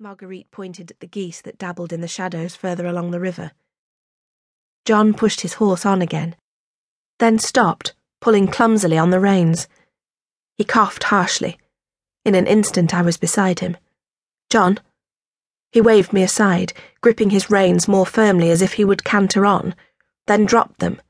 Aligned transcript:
Marguerite 0.00 0.48
pointed 0.52 0.92
at 0.92 1.00
the 1.00 1.08
geese 1.08 1.40
that 1.40 1.58
dabbled 1.58 1.92
in 1.92 2.00
the 2.00 2.06
shadows 2.06 2.54
further 2.54 2.86
along 2.86 3.10
the 3.10 3.18
river. 3.18 3.50
John 4.84 5.12
pushed 5.12 5.40
his 5.40 5.54
horse 5.54 5.84
on 5.84 6.00
again, 6.00 6.36
then 7.18 7.40
stopped, 7.40 7.96
pulling 8.20 8.46
clumsily 8.46 8.96
on 8.96 9.10
the 9.10 9.18
reins. 9.18 9.66
He 10.56 10.62
coughed 10.62 11.02
harshly. 11.02 11.58
In 12.24 12.36
an 12.36 12.46
instant, 12.46 12.94
I 12.94 13.02
was 13.02 13.16
beside 13.16 13.58
him. 13.58 13.76
John. 14.50 14.78
He 15.72 15.80
waved 15.80 16.12
me 16.12 16.22
aside, 16.22 16.72
gripping 17.00 17.30
his 17.30 17.50
reins 17.50 17.88
more 17.88 18.06
firmly 18.06 18.52
as 18.52 18.62
if 18.62 18.74
he 18.74 18.84
would 18.84 19.02
canter 19.02 19.44
on, 19.44 19.74
then 20.28 20.46
dropped 20.46 20.78
them, 20.78 21.02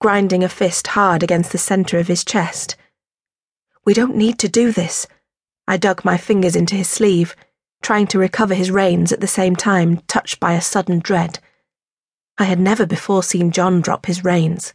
grinding 0.00 0.42
a 0.42 0.48
fist 0.48 0.88
hard 0.88 1.22
against 1.22 1.52
the 1.52 1.58
centre 1.58 2.00
of 2.00 2.08
his 2.08 2.24
chest. 2.24 2.74
We 3.84 3.94
don't 3.94 4.16
need 4.16 4.40
to 4.40 4.48
do 4.48 4.72
this. 4.72 5.06
I 5.68 5.76
dug 5.76 6.04
my 6.04 6.16
fingers 6.16 6.56
into 6.56 6.74
his 6.74 6.88
sleeve 6.88 7.36
trying 7.86 8.08
to 8.08 8.18
recover 8.18 8.52
his 8.52 8.68
reins 8.68 9.12
at 9.12 9.20
the 9.20 9.28
same 9.28 9.54
time, 9.54 9.98
touched 10.08 10.40
by 10.40 10.54
a 10.54 10.60
sudden 10.60 10.98
dread. 10.98 11.38
I 12.36 12.42
had 12.42 12.58
never 12.58 12.84
before 12.84 13.22
seen 13.22 13.52
John 13.52 13.80
drop 13.80 14.06
his 14.06 14.24
reins. 14.24 14.74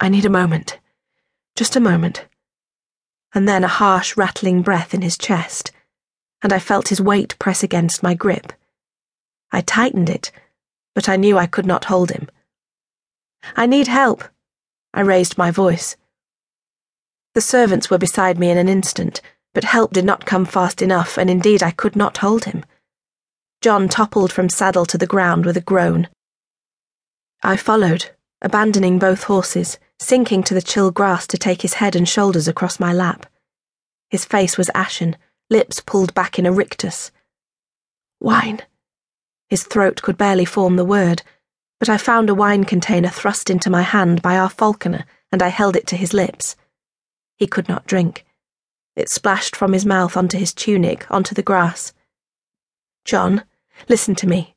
I 0.00 0.08
need 0.08 0.24
a 0.24 0.30
moment. 0.30 0.78
Just 1.54 1.76
a 1.76 1.80
moment. 1.80 2.24
And 3.34 3.46
then 3.46 3.62
a 3.62 3.68
harsh, 3.68 4.16
rattling 4.16 4.62
breath 4.62 4.94
in 4.94 5.02
his 5.02 5.18
chest, 5.18 5.70
and 6.40 6.50
I 6.50 6.58
felt 6.58 6.88
his 6.88 6.98
weight 6.98 7.38
press 7.38 7.62
against 7.62 8.02
my 8.02 8.14
grip. 8.14 8.54
I 9.52 9.60
tightened 9.60 10.08
it, 10.08 10.32
but 10.94 11.10
I 11.10 11.16
knew 11.16 11.36
I 11.36 11.44
could 11.44 11.66
not 11.66 11.84
hold 11.92 12.10
him. 12.10 12.30
I 13.54 13.66
need 13.66 13.86
help. 13.86 14.24
I 14.94 15.02
raised 15.02 15.36
my 15.36 15.50
voice. 15.50 15.94
The 17.34 17.42
servants 17.42 17.90
were 17.90 17.98
beside 17.98 18.38
me 18.38 18.48
in 18.48 18.56
an 18.56 18.70
instant 18.70 19.20
but 19.54 19.64
help 19.64 19.92
did 19.92 20.04
not 20.04 20.26
come 20.26 20.44
fast 20.44 20.82
enough, 20.82 21.18
and 21.18 21.28
indeed 21.28 21.62
I 21.62 21.70
could 21.70 21.96
not 21.96 22.18
hold 22.18 22.44
him. 22.44 22.64
John 23.60 23.88
toppled 23.88 24.32
from 24.32 24.48
saddle 24.48 24.86
to 24.86 24.98
the 24.98 25.06
ground 25.06 25.44
with 25.44 25.56
a 25.56 25.60
groan. 25.60 26.08
I 27.42 27.56
followed, 27.56 28.10
abandoning 28.40 28.98
both 28.98 29.24
horses, 29.24 29.78
sinking 29.98 30.44
to 30.44 30.54
the 30.54 30.62
chill 30.62 30.90
grass 30.90 31.26
to 31.28 31.38
take 31.38 31.62
his 31.62 31.74
head 31.74 31.96
and 31.96 32.08
shoulders 32.08 32.46
across 32.46 32.78
my 32.78 32.92
lap. 32.92 33.26
His 34.10 34.24
face 34.24 34.56
was 34.56 34.70
ashen, 34.74 35.16
lips 35.50 35.80
pulled 35.80 36.14
back 36.14 36.38
in 36.38 36.46
a 36.46 36.52
rictus. 36.52 37.10
Wine. 38.20 38.62
His 39.48 39.64
throat 39.64 40.02
could 40.02 40.18
barely 40.18 40.44
form 40.44 40.76
the 40.76 40.84
word, 40.84 41.22
but 41.78 41.88
I 41.88 41.96
found 41.96 42.28
a 42.28 42.34
wine 42.34 42.64
container 42.64 43.08
thrust 43.08 43.50
into 43.50 43.70
my 43.70 43.82
hand 43.82 44.22
by 44.22 44.36
our 44.36 44.50
falconer, 44.50 45.04
and 45.32 45.42
I 45.42 45.48
held 45.48 45.76
it 45.76 45.86
to 45.88 45.96
his 45.96 46.12
lips. 46.12 46.56
He 47.36 47.46
could 47.46 47.68
not 47.68 47.86
drink. 47.86 48.24
It 48.98 49.08
splashed 49.08 49.54
from 49.54 49.74
his 49.74 49.86
mouth 49.86 50.16
onto 50.16 50.36
his 50.36 50.52
tunic, 50.52 51.06
onto 51.08 51.32
the 51.32 51.42
grass. 51.42 51.92
John, 53.04 53.44
listen 53.88 54.16
to 54.16 54.26
me. 54.26 54.56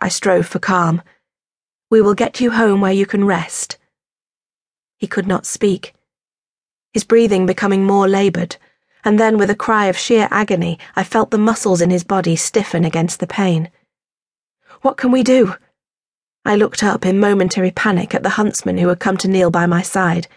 I 0.00 0.08
strove 0.10 0.46
for 0.46 0.60
calm. 0.60 1.02
We 1.90 2.00
will 2.00 2.14
get 2.14 2.40
you 2.40 2.52
home 2.52 2.80
where 2.80 2.92
you 2.92 3.04
can 3.04 3.24
rest. 3.24 3.78
He 4.96 5.08
could 5.08 5.26
not 5.26 5.44
speak. 5.44 5.92
His 6.92 7.02
breathing 7.02 7.46
becoming 7.46 7.84
more 7.84 8.06
laboured, 8.06 8.58
and 9.04 9.18
then 9.18 9.38
with 9.38 9.50
a 9.50 9.56
cry 9.56 9.86
of 9.86 9.98
sheer 9.98 10.28
agony, 10.30 10.78
I 10.94 11.02
felt 11.02 11.32
the 11.32 11.36
muscles 11.36 11.80
in 11.80 11.90
his 11.90 12.04
body 12.04 12.36
stiffen 12.36 12.84
against 12.84 13.18
the 13.18 13.26
pain. 13.26 13.72
What 14.82 14.96
can 14.96 15.10
we 15.10 15.24
do? 15.24 15.56
I 16.44 16.54
looked 16.54 16.84
up 16.84 17.04
in 17.04 17.18
momentary 17.18 17.72
panic 17.72 18.14
at 18.14 18.22
the 18.22 18.38
huntsman 18.38 18.78
who 18.78 18.86
had 18.86 19.00
come 19.00 19.16
to 19.16 19.28
kneel 19.28 19.50
by 19.50 19.66
my 19.66 19.82
side. 19.82 20.28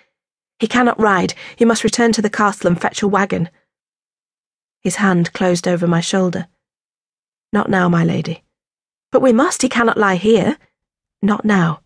He 0.60 0.68
cannot 0.68 1.00
ride. 1.00 1.34
You 1.58 1.68
must 1.68 1.84
return 1.84 2.12
to 2.14 2.22
the 2.22 2.30
castle 2.30 2.68
and 2.68 2.82
fetch 2.82 3.02
a 3.02 3.08
wagon. 3.08 3.50
His 4.82 4.96
hand 4.96 5.34
closed 5.34 5.68
over 5.68 5.88
my 5.88 6.02
shoulder. 6.02 6.48
Not 7.54 7.70
now, 7.70 7.88
my 7.90 8.04
lady. 8.04 8.44
But 9.12 9.22
we 9.22 9.34
must. 9.34 9.62
He 9.62 9.70
cannot 9.70 9.98
lie 9.98 10.16
here. 10.16 10.58
Not 11.22 11.46
now. 11.46 11.82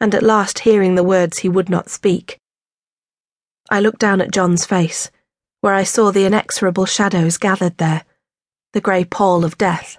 And 0.00 0.14
at 0.14 0.22
last, 0.22 0.60
hearing 0.60 0.94
the 0.94 1.04
words 1.04 1.38
he 1.38 1.48
would 1.48 1.68
not 1.68 1.90
speak, 1.90 2.38
I 3.70 3.80
looked 3.80 4.00
down 4.00 4.20
at 4.20 4.32
John's 4.32 4.66
face, 4.66 5.10
where 5.60 5.74
I 5.74 5.84
saw 5.84 6.10
the 6.10 6.24
inexorable 6.24 6.86
shadows 6.86 7.38
gathered 7.38 7.76
there, 7.78 8.04
the 8.72 8.80
grey 8.80 9.04
pall 9.04 9.44
of 9.44 9.58
death. 9.58 9.98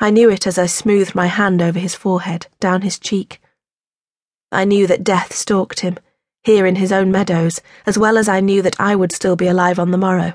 I 0.00 0.10
knew 0.10 0.30
it 0.30 0.46
as 0.46 0.58
I 0.58 0.66
smoothed 0.66 1.14
my 1.14 1.26
hand 1.26 1.62
over 1.62 1.78
his 1.78 1.94
forehead, 1.94 2.48
down 2.58 2.82
his 2.82 2.98
cheek. 2.98 3.40
I 4.50 4.64
knew 4.64 4.86
that 4.86 5.04
death 5.04 5.34
stalked 5.34 5.80
him 5.80 5.98
here 6.46 6.64
in 6.64 6.76
his 6.76 6.92
own 6.92 7.10
meadows, 7.10 7.60
as 7.86 7.98
well 7.98 8.16
as 8.16 8.28
I 8.28 8.38
knew 8.38 8.62
that 8.62 8.80
I 8.80 8.94
would 8.94 9.10
still 9.10 9.34
be 9.34 9.48
alive 9.48 9.80
on 9.80 9.90
the 9.90 9.98
morrow. 9.98 10.34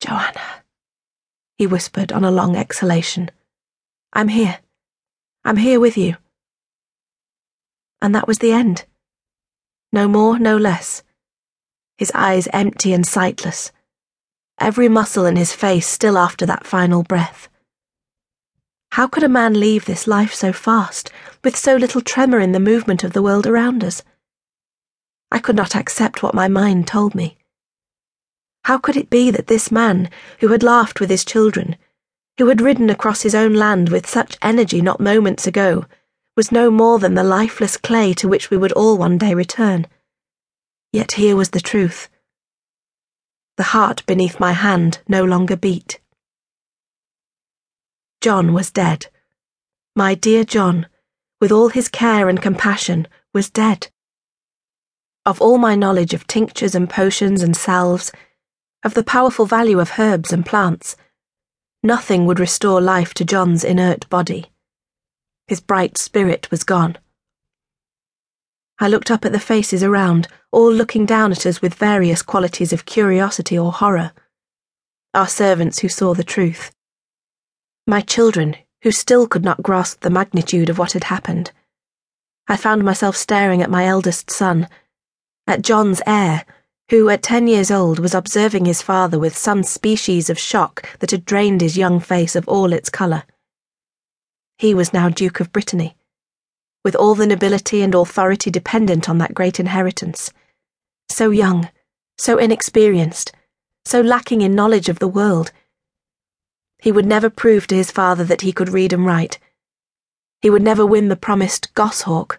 Joanna, 0.00 0.62
he 1.58 1.66
whispered 1.66 2.12
on 2.12 2.22
a 2.22 2.30
long 2.30 2.54
exhalation. 2.54 3.32
I'm 4.12 4.28
here. 4.28 4.60
I'm 5.44 5.56
here 5.56 5.80
with 5.80 5.98
you. 5.98 6.18
And 8.00 8.14
that 8.14 8.28
was 8.28 8.38
the 8.38 8.52
end. 8.52 8.84
No 9.92 10.06
more, 10.06 10.38
no 10.38 10.56
less. 10.56 11.02
His 11.98 12.12
eyes 12.14 12.46
empty 12.52 12.92
and 12.92 13.04
sightless, 13.04 13.72
every 14.60 14.88
muscle 14.88 15.26
in 15.26 15.34
his 15.34 15.52
face 15.52 15.88
still 15.88 16.16
after 16.16 16.46
that 16.46 16.64
final 16.64 17.02
breath. 17.02 17.48
How 18.92 19.08
could 19.08 19.24
a 19.24 19.28
man 19.28 19.58
leave 19.58 19.84
this 19.86 20.06
life 20.06 20.32
so 20.32 20.52
fast, 20.52 21.10
with 21.42 21.56
so 21.56 21.74
little 21.74 22.00
tremor 22.00 22.38
in 22.38 22.52
the 22.52 22.60
movement 22.60 23.02
of 23.02 23.14
the 23.14 23.22
world 23.22 23.48
around 23.48 23.82
us? 23.82 24.04
I 25.34 25.40
could 25.40 25.56
not 25.56 25.74
accept 25.74 26.22
what 26.22 26.32
my 26.32 26.46
mind 26.46 26.86
told 26.86 27.12
me. 27.16 27.36
How 28.66 28.78
could 28.78 28.96
it 28.96 29.10
be 29.10 29.32
that 29.32 29.48
this 29.48 29.72
man, 29.72 30.08
who 30.38 30.46
had 30.46 30.62
laughed 30.62 31.00
with 31.00 31.10
his 31.10 31.24
children, 31.24 31.76
who 32.38 32.46
had 32.46 32.60
ridden 32.60 32.88
across 32.88 33.22
his 33.22 33.34
own 33.34 33.52
land 33.52 33.88
with 33.88 34.08
such 34.08 34.38
energy 34.42 34.80
not 34.80 35.00
moments 35.00 35.44
ago, 35.44 35.86
was 36.36 36.52
no 36.52 36.70
more 36.70 37.00
than 37.00 37.14
the 37.14 37.24
lifeless 37.24 37.76
clay 37.76 38.14
to 38.14 38.28
which 38.28 38.48
we 38.48 38.56
would 38.56 38.70
all 38.74 38.96
one 38.96 39.18
day 39.18 39.34
return? 39.34 39.88
Yet 40.92 41.12
here 41.12 41.34
was 41.34 41.50
the 41.50 41.60
truth. 41.60 42.08
The 43.56 43.70
heart 43.74 44.06
beneath 44.06 44.38
my 44.38 44.52
hand 44.52 45.00
no 45.08 45.24
longer 45.24 45.56
beat. 45.56 45.98
John 48.20 48.52
was 48.52 48.70
dead. 48.70 49.06
My 49.96 50.14
dear 50.14 50.44
John, 50.44 50.86
with 51.40 51.50
all 51.50 51.70
his 51.70 51.88
care 51.88 52.28
and 52.28 52.40
compassion, 52.40 53.08
was 53.32 53.50
dead. 53.50 53.88
Of 55.26 55.40
all 55.40 55.56
my 55.56 55.74
knowledge 55.74 56.12
of 56.12 56.26
tinctures 56.26 56.74
and 56.74 56.88
potions 56.88 57.40
and 57.42 57.56
salves, 57.56 58.12
of 58.82 58.92
the 58.92 59.02
powerful 59.02 59.46
value 59.46 59.80
of 59.80 59.98
herbs 59.98 60.34
and 60.34 60.44
plants, 60.44 60.96
nothing 61.82 62.26
would 62.26 62.38
restore 62.38 62.78
life 62.78 63.14
to 63.14 63.24
John's 63.24 63.64
inert 63.64 64.06
body. 64.10 64.52
His 65.46 65.62
bright 65.62 65.96
spirit 65.96 66.50
was 66.50 66.62
gone. 66.62 66.98
I 68.78 68.88
looked 68.88 69.10
up 69.10 69.24
at 69.24 69.32
the 69.32 69.40
faces 69.40 69.82
around, 69.82 70.28
all 70.52 70.70
looking 70.70 71.06
down 71.06 71.32
at 71.32 71.46
us 71.46 71.62
with 71.62 71.72
various 71.72 72.20
qualities 72.20 72.74
of 72.74 72.84
curiosity 72.84 73.58
or 73.58 73.72
horror. 73.72 74.12
Our 75.14 75.28
servants 75.28 75.78
who 75.78 75.88
saw 75.88 76.12
the 76.12 76.22
truth. 76.22 76.70
My 77.86 78.02
children 78.02 78.56
who 78.82 78.90
still 78.90 79.26
could 79.26 79.44
not 79.44 79.62
grasp 79.62 80.00
the 80.00 80.10
magnitude 80.10 80.68
of 80.68 80.78
what 80.78 80.92
had 80.92 81.04
happened. 81.04 81.50
I 82.46 82.58
found 82.58 82.84
myself 82.84 83.16
staring 83.16 83.62
at 83.62 83.70
my 83.70 83.86
eldest 83.86 84.30
son 84.30 84.68
at 85.46 85.62
John's 85.62 86.00
heir, 86.06 86.44
who 86.90 87.08
at 87.08 87.22
ten 87.22 87.46
years 87.46 87.70
old 87.70 87.98
was 87.98 88.14
observing 88.14 88.64
his 88.64 88.82
father 88.82 89.18
with 89.18 89.36
some 89.36 89.62
species 89.62 90.30
of 90.30 90.38
shock 90.38 90.88
that 90.98 91.10
had 91.10 91.24
drained 91.24 91.60
his 91.60 91.76
young 91.76 92.00
face 92.00 92.36
of 92.36 92.48
all 92.48 92.72
its 92.72 92.90
colour. 92.90 93.24
He 94.58 94.74
was 94.74 94.92
now 94.92 95.08
Duke 95.08 95.40
of 95.40 95.52
Brittany, 95.52 95.96
with 96.84 96.94
all 96.94 97.14
the 97.14 97.26
nobility 97.26 97.82
and 97.82 97.94
authority 97.94 98.50
dependent 98.50 99.08
on 99.08 99.18
that 99.18 99.34
great 99.34 99.58
inheritance. 99.58 100.32
So 101.10 101.30
young, 101.30 101.68
so 102.18 102.38
inexperienced, 102.38 103.32
so 103.84 104.00
lacking 104.00 104.42
in 104.42 104.54
knowledge 104.54 104.88
of 104.88 104.98
the 104.98 105.08
world. 105.08 105.52
He 106.78 106.92
would 106.92 107.06
never 107.06 107.30
prove 107.30 107.66
to 107.68 107.74
his 107.74 107.90
father 107.90 108.24
that 108.24 108.42
he 108.42 108.52
could 108.52 108.68
read 108.68 108.92
and 108.92 109.04
write. 109.06 109.38
He 110.40 110.50
would 110.50 110.62
never 110.62 110.84
win 110.84 111.08
the 111.08 111.16
promised 111.16 111.72
goshawk 111.74 112.38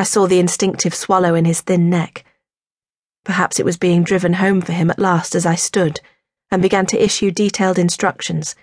I 0.00 0.04
saw 0.04 0.26
the 0.26 0.38
instinctive 0.38 0.94
swallow 0.94 1.34
in 1.34 1.44
his 1.44 1.60
thin 1.60 1.90
neck. 1.90 2.24
Perhaps 3.22 3.60
it 3.60 3.66
was 3.66 3.76
being 3.76 4.02
driven 4.02 4.32
home 4.32 4.62
for 4.62 4.72
him 4.72 4.90
at 4.90 4.98
last 4.98 5.34
as 5.34 5.44
I 5.44 5.56
stood 5.56 6.00
and 6.50 6.62
began 6.62 6.86
to 6.86 7.04
issue 7.04 7.30
detailed 7.30 7.78
instructions, 7.78 8.56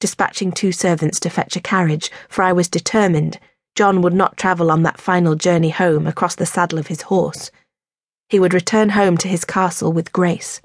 dispatching 0.00 0.52
two 0.52 0.72
servants 0.72 1.18
to 1.20 1.30
fetch 1.30 1.56
a 1.56 1.62
carriage, 1.62 2.10
for 2.28 2.42
I 2.42 2.52
was 2.52 2.68
determined 2.68 3.40
John 3.74 4.02
would 4.02 4.12
not 4.12 4.36
travel 4.36 4.70
on 4.70 4.82
that 4.82 5.00
final 5.00 5.34
journey 5.34 5.70
home 5.70 6.06
across 6.06 6.34
the 6.34 6.44
saddle 6.44 6.78
of 6.78 6.88
his 6.88 7.00
horse. 7.00 7.50
He 8.28 8.38
would 8.38 8.52
return 8.52 8.90
home 8.90 9.16
to 9.16 9.28
his 9.28 9.46
castle 9.46 9.94
with 9.94 10.12
grace. 10.12 10.60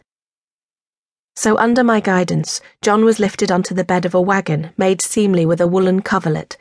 So, 1.37 1.57
under 1.57 1.85
my 1.85 2.01
guidance, 2.01 2.59
John 2.81 3.05
was 3.05 3.19
lifted 3.21 3.49
onto 3.49 3.73
the 3.73 3.85
bed 3.85 4.05
of 4.05 4.13
a 4.13 4.19
wagon 4.19 4.71
made 4.75 5.01
seemly 5.01 5.45
with 5.45 5.61
a 5.61 5.67
woolen 5.67 6.01
coverlet, 6.01 6.57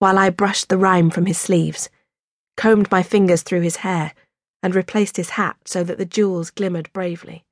while 0.00 0.18
I 0.18 0.30
brushed 0.30 0.68
the 0.68 0.78
rime 0.78 1.10
from 1.10 1.26
his 1.26 1.38
sleeves 1.38 1.88
combed 2.58 2.90
my 2.90 3.02
fingers 3.02 3.42
through 3.42 3.62
his 3.62 3.76
hair, 3.76 4.12
and 4.62 4.74
replaced 4.74 5.16
his 5.16 5.30
hat 5.30 5.56
so 5.64 5.82
that 5.84 5.96
the 5.96 6.04
jewels 6.04 6.50
glimmered 6.50 6.92
bravely. 6.92 7.44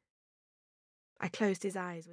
I 1.20 1.28
closed 1.28 1.62
his 1.62 1.76
eyes 1.76 1.96
with 1.96 2.04